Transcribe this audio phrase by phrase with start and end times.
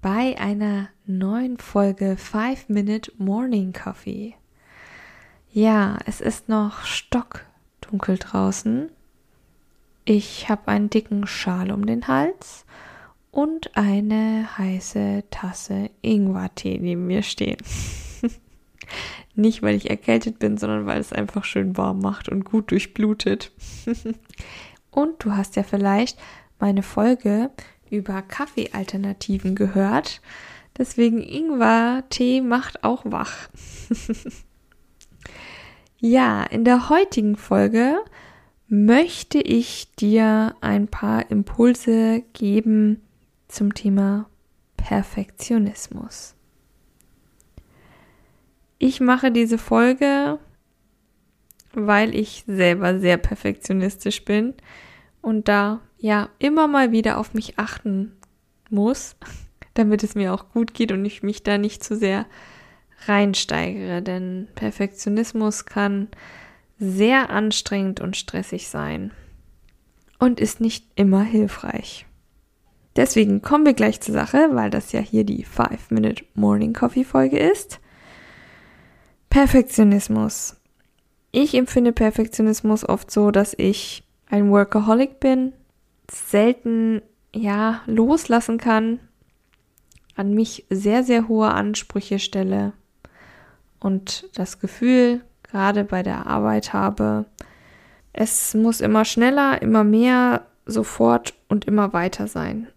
[0.00, 4.34] bei einer neuen Folge 5 Minute Morning Coffee.
[5.50, 8.90] Ja, es ist noch stockdunkel draußen.
[10.04, 12.64] Ich habe einen dicken Schal um den Hals
[13.32, 17.58] und eine heiße Tasse Ingwertee neben mir stehen.
[19.34, 23.50] Nicht, weil ich erkältet bin, sondern weil es einfach schön warm macht und gut durchblutet.
[24.92, 26.18] und du hast ja vielleicht
[26.60, 27.50] meine Folge
[27.90, 30.20] über Kaffeealternativen gehört.
[30.76, 33.48] Deswegen Ingwer-Tee macht auch wach.
[35.98, 37.96] ja, in der heutigen Folge
[38.68, 43.02] möchte ich dir ein paar Impulse geben
[43.48, 44.28] zum Thema
[44.76, 46.34] Perfektionismus.
[48.78, 50.38] Ich mache diese Folge,
[51.72, 54.54] weil ich selber sehr perfektionistisch bin
[55.20, 58.12] und da ja immer mal wieder auf mich achten
[58.70, 59.16] muss,
[59.74, 62.26] damit es mir auch gut geht und ich mich da nicht zu sehr
[63.06, 66.08] reinsteigere, denn Perfektionismus kann
[66.78, 69.12] sehr anstrengend und stressig sein
[70.18, 72.06] und ist nicht immer hilfreich.
[72.96, 77.38] Deswegen kommen wir gleich zur Sache, weil das ja hier die 5-Minute Morning Coffee Folge
[77.38, 77.78] ist.
[79.30, 80.56] Perfektionismus.
[81.30, 85.52] Ich empfinde Perfektionismus oft so, dass ich ein Workaholic bin,
[86.10, 87.02] selten
[87.34, 89.00] ja loslassen kann,
[90.16, 92.72] an mich sehr, sehr hohe Ansprüche stelle
[93.80, 97.26] und das Gefühl gerade bei der Arbeit habe,
[98.12, 102.68] es muss immer schneller, immer mehr, sofort und immer weiter sein.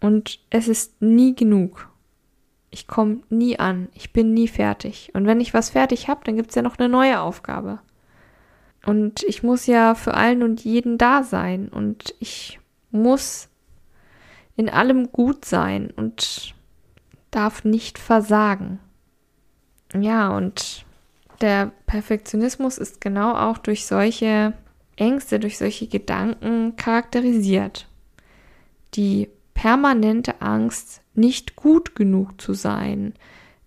[0.00, 1.88] Und es ist nie genug.
[2.70, 5.10] Ich komme nie an, ich bin nie fertig.
[5.14, 7.80] Und wenn ich was fertig habe, dann gibt es ja noch eine neue Aufgabe.
[8.86, 11.68] Und ich muss ja für allen und jeden da sein.
[11.68, 13.48] Und ich muss
[14.56, 16.54] in allem gut sein und
[17.30, 18.78] darf nicht versagen.
[19.94, 20.84] Ja, und
[21.40, 24.52] der Perfektionismus ist genau auch durch solche
[24.96, 27.88] Ängste, durch solche Gedanken charakterisiert.
[28.94, 33.14] Die permanente Angst, nicht gut genug zu sein,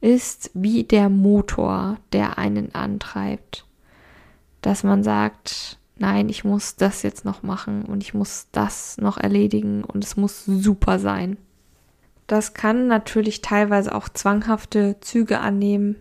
[0.00, 3.64] ist wie der Motor, der einen antreibt
[4.62, 9.18] dass man sagt, nein, ich muss das jetzt noch machen und ich muss das noch
[9.18, 11.36] erledigen und es muss super sein.
[12.26, 15.96] Das kann natürlich teilweise auch zwanghafte Züge annehmen,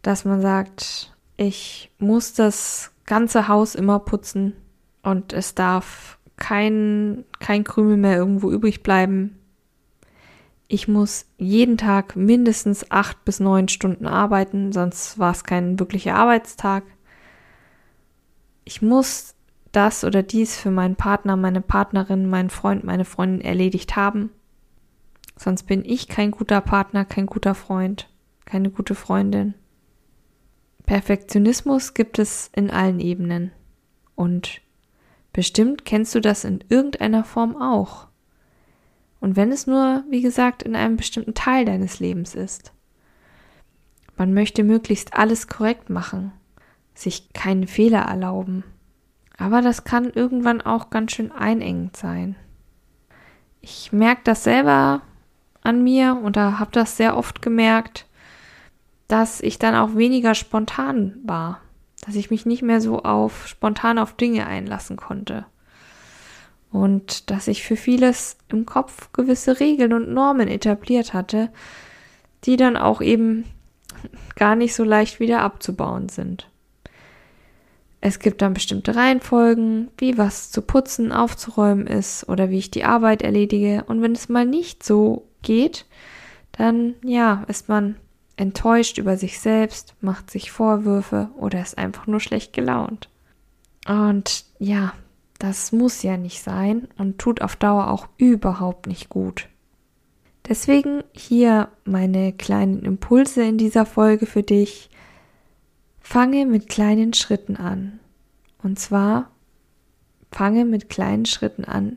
[0.00, 4.54] dass man sagt, ich muss das ganze Haus immer putzen
[5.02, 9.38] und es darf kein, kein Krümel mehr irgendwo übrig bleiben.
[10.68, 16.14] Ich muss jeden Tag mindestens acht bis neun Stunden arbeiten, sonst war es kein wirklicher
[16.14, 16.84] Arbeitstag
[18.64, 19.34] ich muss
[19.72, 24.30] das oder dies für meinen Partner, meine Partnerin, meinen Freund, meine Freundin erledigt haben.
[25.36, 28.08] Sonst bin ich kein guter Partner, kein guter Freund,
[28.44, 29.54] keine gute Freundin.
[30.84, 33.50] Perfektionismus gibt es in allen Ebenen.
[34.14, 34.60] Und
[35.32, 38.08] bestimmt kennst du das in irgendeiner Form auch.
[39.20, 42.72] Und wenn es nur, wie gesagt, in einem bestimmten Teil deines Lebens ist.
[44.16, 46.32] Man möchte möglichst alles korrekt machen
[46.94, 48.64] sich keine Fehler erlauben.
[49.38, 52.36] Aber das kann irgendwann auch ganz schön einengend sein.
[53.60, 55.02] Ich merke das selber
[55.62, 58.06] an mir und da habe das sehr oft gemerkt,
[59.08, 61.60] dass ich dann auch weniger spontan war,
[62.04, 65.46] dass ich mich nicht mehr so auf spontan auf Dinge einlassen konnte
[66.72, 71.50] und dass ich für vieles im Kopf gewisse Regeln und Normen etabliert hatte,
[72.44, 73.44] die dann auch eben
[74.34, 76.48] gar nicht so leicht wieder abzubauen sind.
[78.04, 82.84] Es gibt dann bestimmte Reihenfolgen, wie was zu putzen, aufzuräumen ist oder wie ich die
[82.84, 83.84] Arbeit erledige.
[83.86, 85.86] Und wenn es mal nicht so geht,
[86.50, 87.94] dann ja, ist man
[88.36, 93.08] enttäuscht über sich selbst, macht sich Vorwürfe oder ist einfach nur schlecht gelaunt.
[93.86, 94.94] Und ja,
[95.38, 99.48] das muss ja nicht sein und tut auf Dauer auch überhaupt nicht gut.
[100.48, 104.90] Deswegen hier meine kleinen Impulse in dieser Folge für dich,
[106.12, 107.98] Fange mit kleinen Schritten an.
[108.62, 109.30] Und zwar
[110.30, 111.96] fange mit kleinen Schritten an,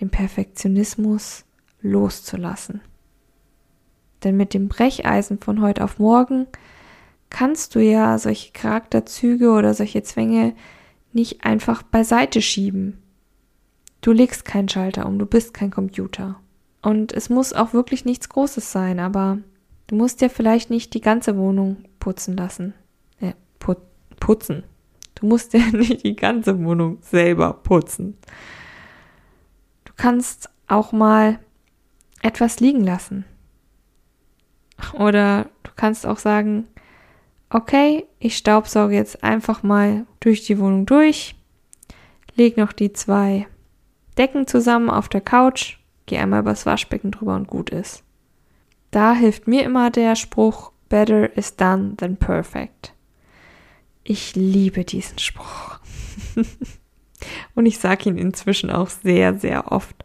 [0.00, 1.44] den Perfektionismus
[1.82, 2.80] loszulassen.
[4.24, 6.46] Denn mit dem Brecheisen von heute auf morgen
[7.28, 10.54] kannst du ja solche Charakterzüge oder solche Zwänge
[11.12, 13.02] nicht einfach beiseite schieben.
[14.00, 16.40] Du legst keinen Schalter um, du bist kein Computer.
[16.80, 19.36] Und es muss auch wirklich nichts Großes sein, aber
[19.88, 22.72] du musst dir vielleicht nicht die ganze Wohnung putzen lassen.
[24.26, 24.64] Put putzen.
[25.14, 28.18] Du musst dir nicht die ganze Wohnung selber putzen.
[29.84, 31.38] Du kannst auch mal
[32.22, 33.24] etwas liegen lassen.
[34.94, 36.66] Oder du kannst auch sagen,
[37.50, 41.36] okay, ich staubsauge jetzt einfach mal durch die Wohnung durch,
[42.34, 43.46] leg noch die zwei
[44.18, 48.02] Decken zusammen auf der Couch, geh einmal übers Waschbecken drüber und gut ist.
[48.90, 52.95] Da hilft mir immer der Spruch, better is done than perfect.
[54.08, 55.80] Ich liebe diesen Spruch.
[57.56, 60.04] und ich sage ihn inzwischen auch sehr, sehr oft,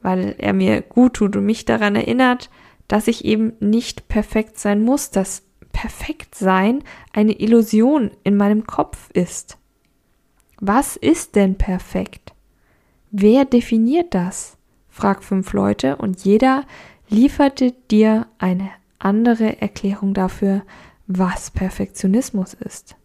[0.00, 2.50] weil er mir gut tut und mich daran erinnert,
[2.86, 5.42] dass ich eben nicht perfekt sein muss, dass
[5.72, 9.58] perfekt sein eine Illusion in meinem Kopf ist.
[10.60, 12.32] Was ist denn perfekt?
[13.10, 14.56] Wer definiert das?
[14.88, 16.64] Frag fünf Leute und jeder
[17.08, 18.70] lieferte dir eine
[19.00, 20.62] andere Erklärung dafür,
[21.08, 22.96] was Perfektionismus ist.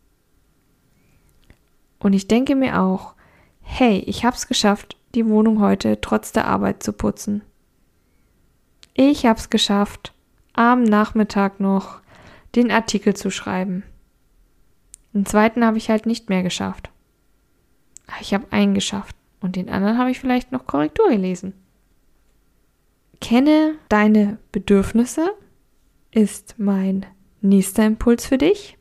[2.01, 3.13] Und ich denke mir auch,
[3.61, 7.43] hey, ich hab's geschafft, die Wohnung heute trotz der Arbeit zu putzen.
[8.93, 10.13] Ich hab's geschafft,
[10.53, 12.01] am Nachmittag noch
[12.55, 13.83] den Artikel zu schreiben.
[15.13, 16.89] Den zweiten habe ich halt nicht mehr geschafft.
[18.19, 21.53] Ich habe einen geschafft und den anderen habe ich vielleicht noch Korrektur gelesen.
[23.21, 25.31] Kenne deine Bedürfnisse
[26.11, 27.05] ist mein
[27.41, 28.77] nächster Impuls für dich.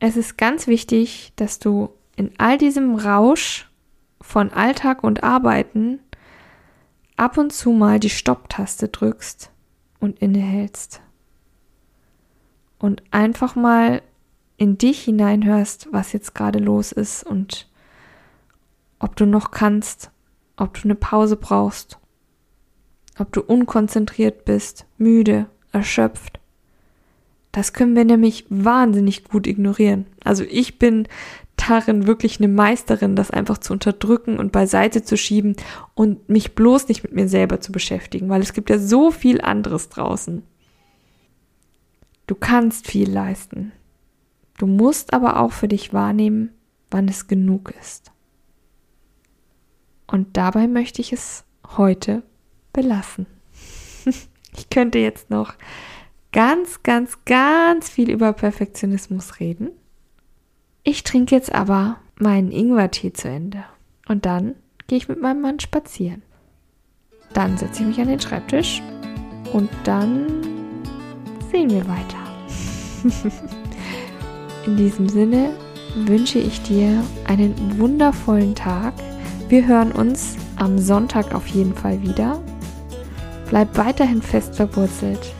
[0.00, 3.70] Es ist ganz wichtig, dass du in all diesem Rausch
[4.20, 6.00] von Alltag und Arbeiten
[7.16, 9.52] ab und zu mal die Stopptaste drückst
[10.00, 11.00] und innehältst
[12.80, 14.02] und einfach mal
[14.56, 17.70] in dich hineinhörst, was jetzt gerade los ist und
[18.98, 20.10] ob du noch kannst,
[20.56, 22.00] ob du eine Pause brauchst,
[23.20, 26.37] ob du unkonzentriert bist, müde, erschöpft.
[27.58, 30.06] Das können wir nämlich wahnsinnig gut ignorieren.
[30.22, 31.08] Also ich bin
[31.56, 35.56] darin wirklich eine Meisterin, das einfach zu unterdrücken und beiseite zu schieben
[35.94, 39.40] und mich bloß nicht mit mir selber zu beschäftigen, weil es gibt ja so viel
[39.40, 40.44] anderes draußen.
[42.28, 43.72] Du kannst viel leisten.
[44.58, 46.50] Du musst aber auch für dich wahrnehmen,
[46.92, 48.12] wann es genug ist.
[50.06, 51.44] Und dabei möchte ich es
[51.76, 52.22] heute
[52.72, 53.26] belassen.
[54.56, 55.54] ich könnte jetzt noch
[56.32, 59.70] ganz, ganz, ganz viel über Perfektionismus reden.
[60.84, 63.64] Ich trinke jetzt aber meinen Ingwertee zu Ende.
[64.08, 64.54] Und dann
[64.86, 66.22] gehe ich mit meinem Mann spazieren.
[67.34, 68.82] Dann setze ich mich an den Schreibtisch
[69.52, 70.26] und dann
[71.50, 72.18] sehen wir weiter.
[74.66, 75.50] In diesem Sinne
[75.94, 78.94] wünsche ich dir einen wundervollen Tag.
[79.48, 82.42] Wir hören uns am Sonntag auf jeden Fall wieder.
[83.48, 85.34] Bleib weiterhin fest verwurzelt.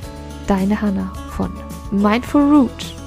[0.49, 1.53] Deine Hanna von
[1.91, 2.98] Mindful Root.